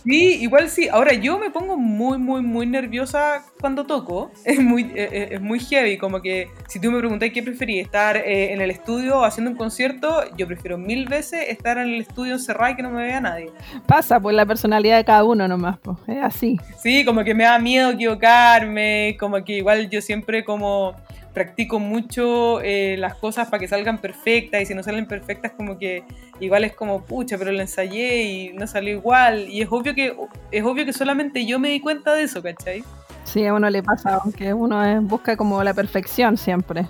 [0.03, 0.89] Sí, igual sí.
[0.89, 4.31] Ahora yo me pongo muy, muy, muy nerviosa cuando toco.
[4.51, 5.97] Es muy, eh, eh, es muy heavy.
[5.97, 9.57] Como que si tú me preguntas qué preferí, estar eh, en el estudio haciendo un
[9.57, 13.21] concierto, yo prefiero mil veces estar en el estudio encerrado y que no me vea
[13.21, 13.51] nadie.
[13.85, 15.97] Pasa por la personalidad de cada uno nomás, pues.
[16.07, 16.59] Es así.
[16.81, 19.15] Sí, como que me da miedo equivocarme.
[19.19, 20.95] Como que igual yo siempre como
[21.33, 25.77] practico mucho eh, las cosas para que salgan perfectas y si no salen perfectas como
[25.77, 26.03] que
[26.39, 29.47] igual es como pucha pero lo ensayé y no salió igual.
[29.49, 30.15] Y es obvio que
[30.51, 32.83] es obvio que solamente yo me di cuenta de eso ¿cachai?
[33.23, 36.87] Sí, a uno le pasa aunque uno busca como la perfección siempre.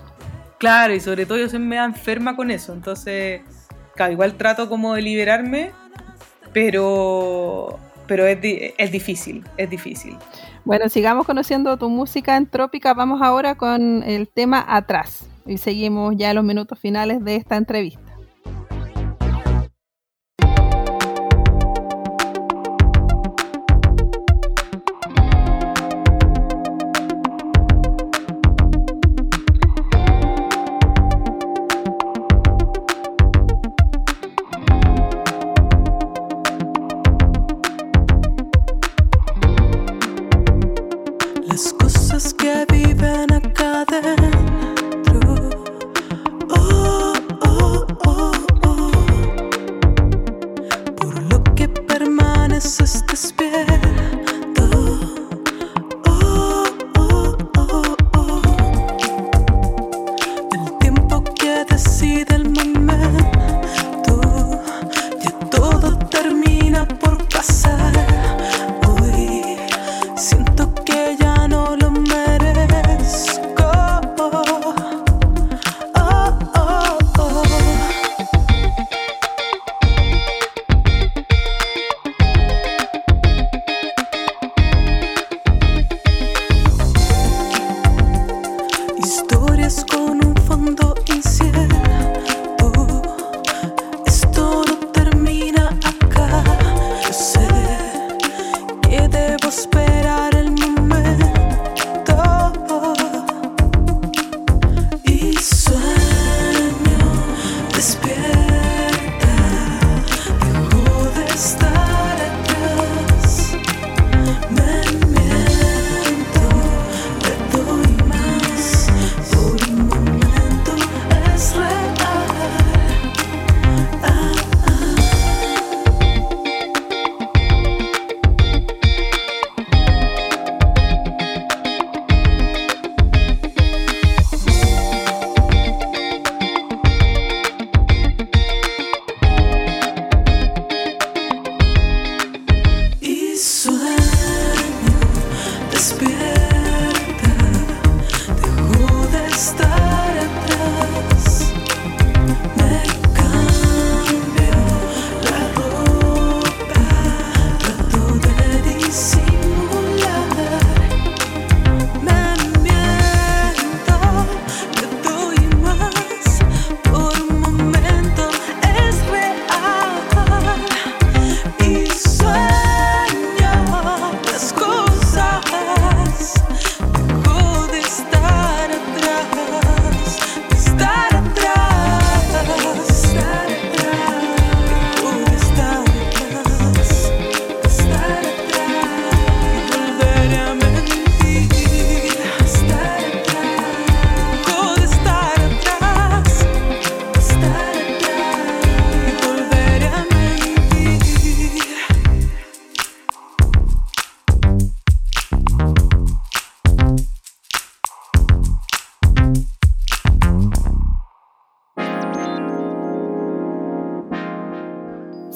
[0.58, 3.42] Claro y sobre todo yo siempre me da enferma con eso entonces
[3.94, 5.70] claro, igual trato como de liberarme
[6.52, 10.16] pero pero es, es difícil es difícil
[10.64, 12.94] bueno, sigamos conociendo tu música entrópica.
[12.94, 18.11] Vamos ahora con el tema Atrás y seguimos ya los minutos finales de esta entrevista.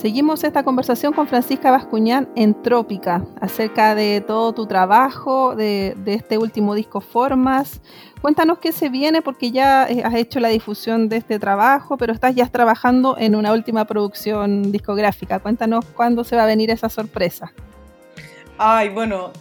[0.07, 6.15] Seguimos esta conversación con Francisca Bascuñán en Trópica, acerca de todo tu trabajo, de, de,
[6.15, 7.81] este último disco Formas.
[8.23, 12.13] Cuéntanos qué se viene, porque ya eh, has hecho la difusión de este trabajo, pero
[12.13, 15.41] estás ya trabajando en una última producción discográfica.
[15.41, 17.53] Cuéntanos cuándo se va a venir esa sorpresa.
[18.59, 19.33] Ay, bueno,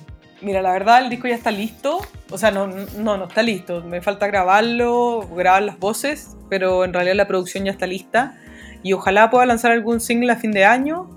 [0.42, 2.00] mira, la verdad el disco ya está listo.
[2.32, 3.84] O sea, no, no, no está listo.
[3.84, 8.40] Me falta grabarlo, grabar las voces, pero en realidad la producción ya está lista
[8.86, 11.10] y ojalá pueda lanzar algún single a fin de año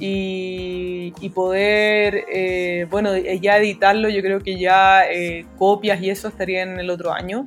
[0.00, 6.26] y, y poder, eh, bueno, ya editarlo, yo creo que ya eh, copias y eso
[6.26, 7.46] estarían el otro año.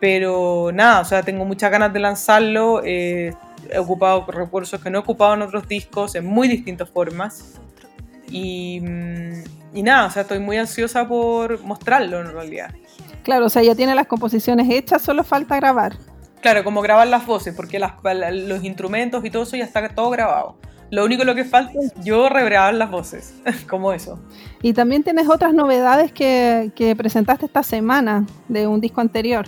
[0.00, 2.80] Pero nada, o sea, tengo muchas ganas de lanzarlo.
[2.86, 3.34] Eh,
[3.70, 7.60] he ocupado recursos que no he ocupado en otros discos en muy distintas formas.
[8.30, 8.80] Y,
[9.74, 12.70] y nada, o sea, estoy muy ansiosa por mostrarlo en realidad.
[13.24, 15.98] Claro, o sea, ya tiene las composiciones hechas, solo falta grabar.
[16.40, 17.92] Claro, como grabar las voces, porque las,
[18.32, 20.56] los instrumentos y todo eso ya está todo grabado.
[20.90, 23.34] Lo único lo que falta es yo regrabar las voces,
[23.68, 24.20] como eso.
[24.62, 29.46] Y también tienes otras novedades que, que presentaste esta semana de un disco anterior.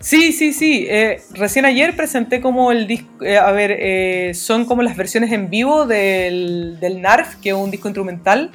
[0.00, 0.84] Sí, sí, sí.
[0.88, 5.30] Eh, recién ayer presenté como el disco, eh, a ver, eh, son como las versiones
[5.30, 8.50] en vivo del, del NARF, que es un disco instrumental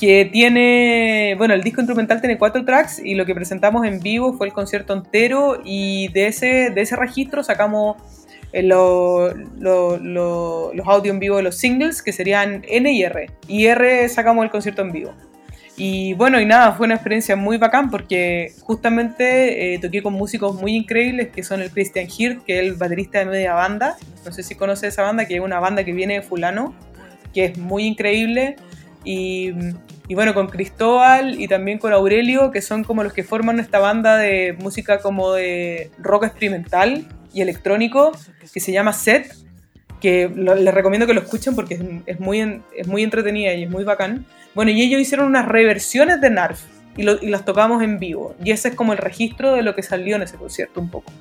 [0.00, 4.32] que tiene, bueno, el disco instrumental tiene cuatro tracks y lo que presentamos en vivo
[4.32, 7.98] fue el concierto entero y de ese, de ese registro sacamos
[8.54, 13.02] eh, lo, lo, lo, los audios en vivo de los singles que serían N y
[13.02, 13.30] R.
[13.46, 15.12] Y R sacamos el concierto en vivo.
[15.76, 20.58] Y bueno, y nada, fue una experiencia muy bacán porque justamente eh, toqué con músicos
[20.58, 23.98] muy increíbles que son el Christian Hirt, que es el baterista de media banda.
[24.24, 26.74] No sé si conoce esa banda, que es una banda que viene de Fulano,
[27.34, 28.56] que es muy increíble.
[29.04, 29.52] Y,
[30.10, 33.78] y, bueno, con Cristóbal y también con Aurelio, que son como los que forman esta
[33.78, 38.10] banda de música como de rock experimental y electrónico,
[38.52, 39.32] que se llama Set,
[40.00, 43.70] que les recomiendo que lo escuchen porque es, es, muy, es muy entretenida y es
[43.70, 44.26] muy bacán.
[44.52, 46.60] Bueno, y ellos hicieron unas reversiones de Narf
[46.96, 48.34] y las tocamos en vivo.
[48.42, 51.12] Y ese es como el registro de lo que salió en ese concierto un poco.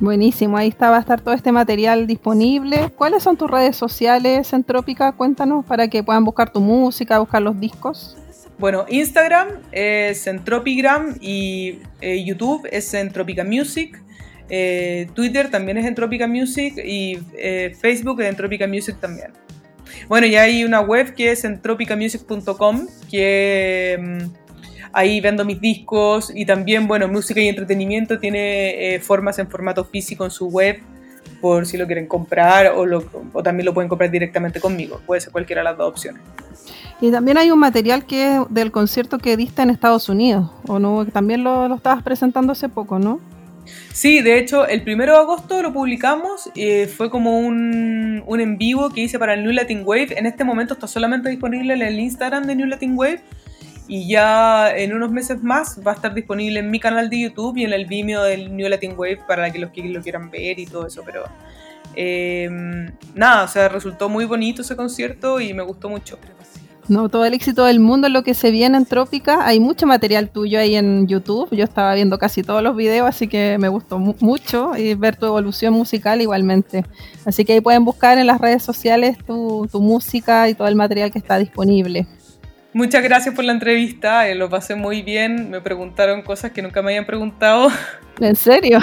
[0.00, 2.90] Buenísimo, ahí está, va a estar todo este material disponible.
[2.96, 5.12] ¿Cuáles son tus redes sociales, Centrópica?
[5.12, 8.16] Cuéntanos para que puedan buscar tu música, buscar los discos.
[8.58, 14.00] Bueno, Instagram es Centropigram y eh, YouTube es Centrópica Music.
[14.48, 19.32] Eh, Twitter también es Entrópica Music y eh, Facebook es Entrópica Music también.
[20.08, 23.98] Bueno, y hay una web que es entropicamusic.com que...
[24.00, 24.42] Mm,
[24.94, 30.22] ahí vendo mis discos y también, bueno, música y entretenimiento tiene formas en formato físico
[30.26, 30.82] en su web
[31.42, 35.00] por si lo quieren comprar o, lo, o, también lo pueden comprar directamente conmigo.
[35.04, 36.22] Puede ser cualquiera de las dos opciones.
[37.00, 40.78] Y también hay un material que es del concierto que diste en Estados Unidos, ¿o
[40.78, 41.04] no?
[41.04, 43.20] También lo, lo estabas presentando hace poco, ¿no?
[43.92, 48.56] Sí, de hecho, el primero de agosto lo publicamos, eh, fue como un, un, en
[48.56, 50.16] vivo que hice para el New Latin Wave.
[50.16, 53.20] En este momento está solamente disponible en el Instagram de New Latin Wave
[53.92, 57.58] y ya en unos meses más va a estar disponible en mi canal de YouTube
[57.58, 60.58] y en el Vimeo del New Latin Wave para que los que lo quieran ver
[60.58, 61.24] y todo eso, pero
[61.94, 62.48] eh,
[63.14, 66.18] nada, o sea, resultó muy bonito ese concierto y me gustó mucho.
[66.88, 69.46] No, todo el éxito del mundo es lo que se viene en Trópica.
[69.46, 71.54] Hay mucho material tuyo ahí en YouTube.
[71.54, 75.16] Yo estaba viendo casi todos los videos, así que me gustó mu mucho y ver
[75.16, 76.86] tu evolución musical igualmente.
[77.26, 81.10] Así que ahí pueden buscar en las redes sociales tu música y todo el material
[81.10, 82.06] que está disponible.
[82.74, 86.80] Muchas gracias por la entrevista, eh, lo pasé muy bien, me preguntaron cosas que nunca
[86.80, 87.68] me habían preguntado.
[88.20, 88.80] ¿En serio?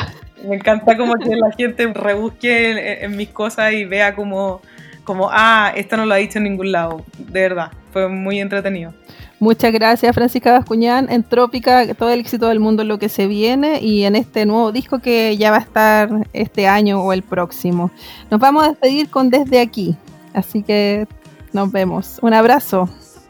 [0.47, 4.61] Me encanta como que la gente rebusque en, en mis cosas y vea como,
[5.03, 8.93] como, ah, esta no lo ha dicho en ningún lado, de verdad, fue muy entretenido.
[9.39, 13.25] Muchas gracias Francisca Bascuñán, en Trópica, todo el éxito del mundo en lo que se
[13.25, 17.23] viene y en este nuevo disco que ya va a estar este año o el
[17.23, 17.89] próximo.
[18.29, 19.95] Nos vamos a despedir con Desde aquí,
[20.33, 21.07] así que
[21.53, 22.19] nos vemos.
[22.21, 22.89] Un abrazo.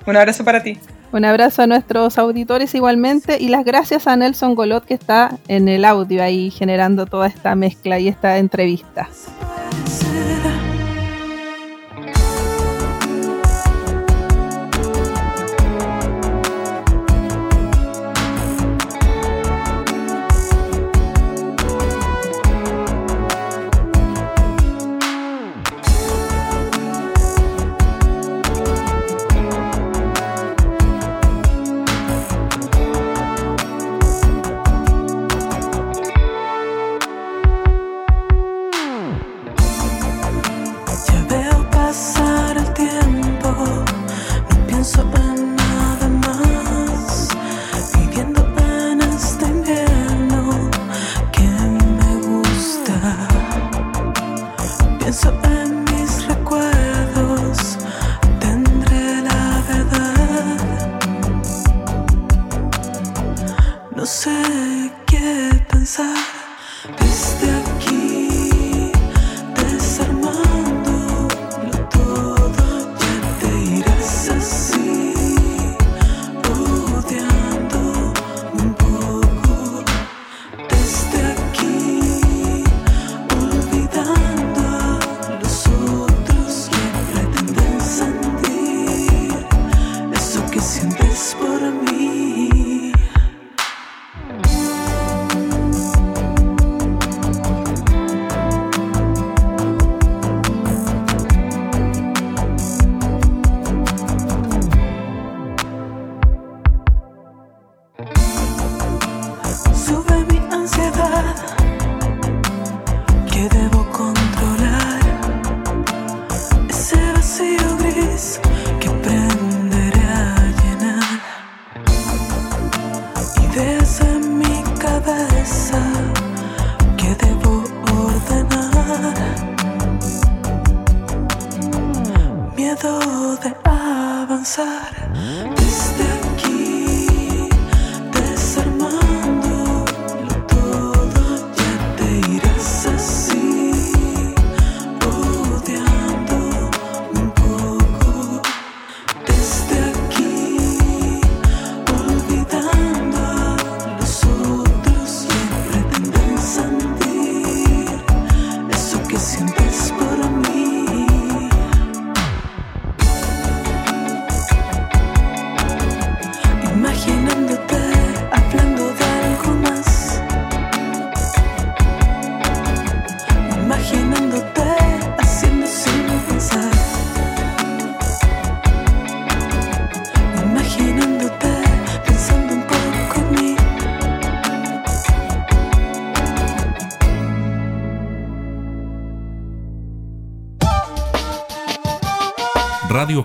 [0.10, 0.76] Un abrazo para ti.
[1.12, 5.70] Un abrazo a nuestros auditores igualmente y las gracias a Nelson Golot que está en
[5.70, 9.07] el audio ahí generando toda esta mezcla y esta entrevista.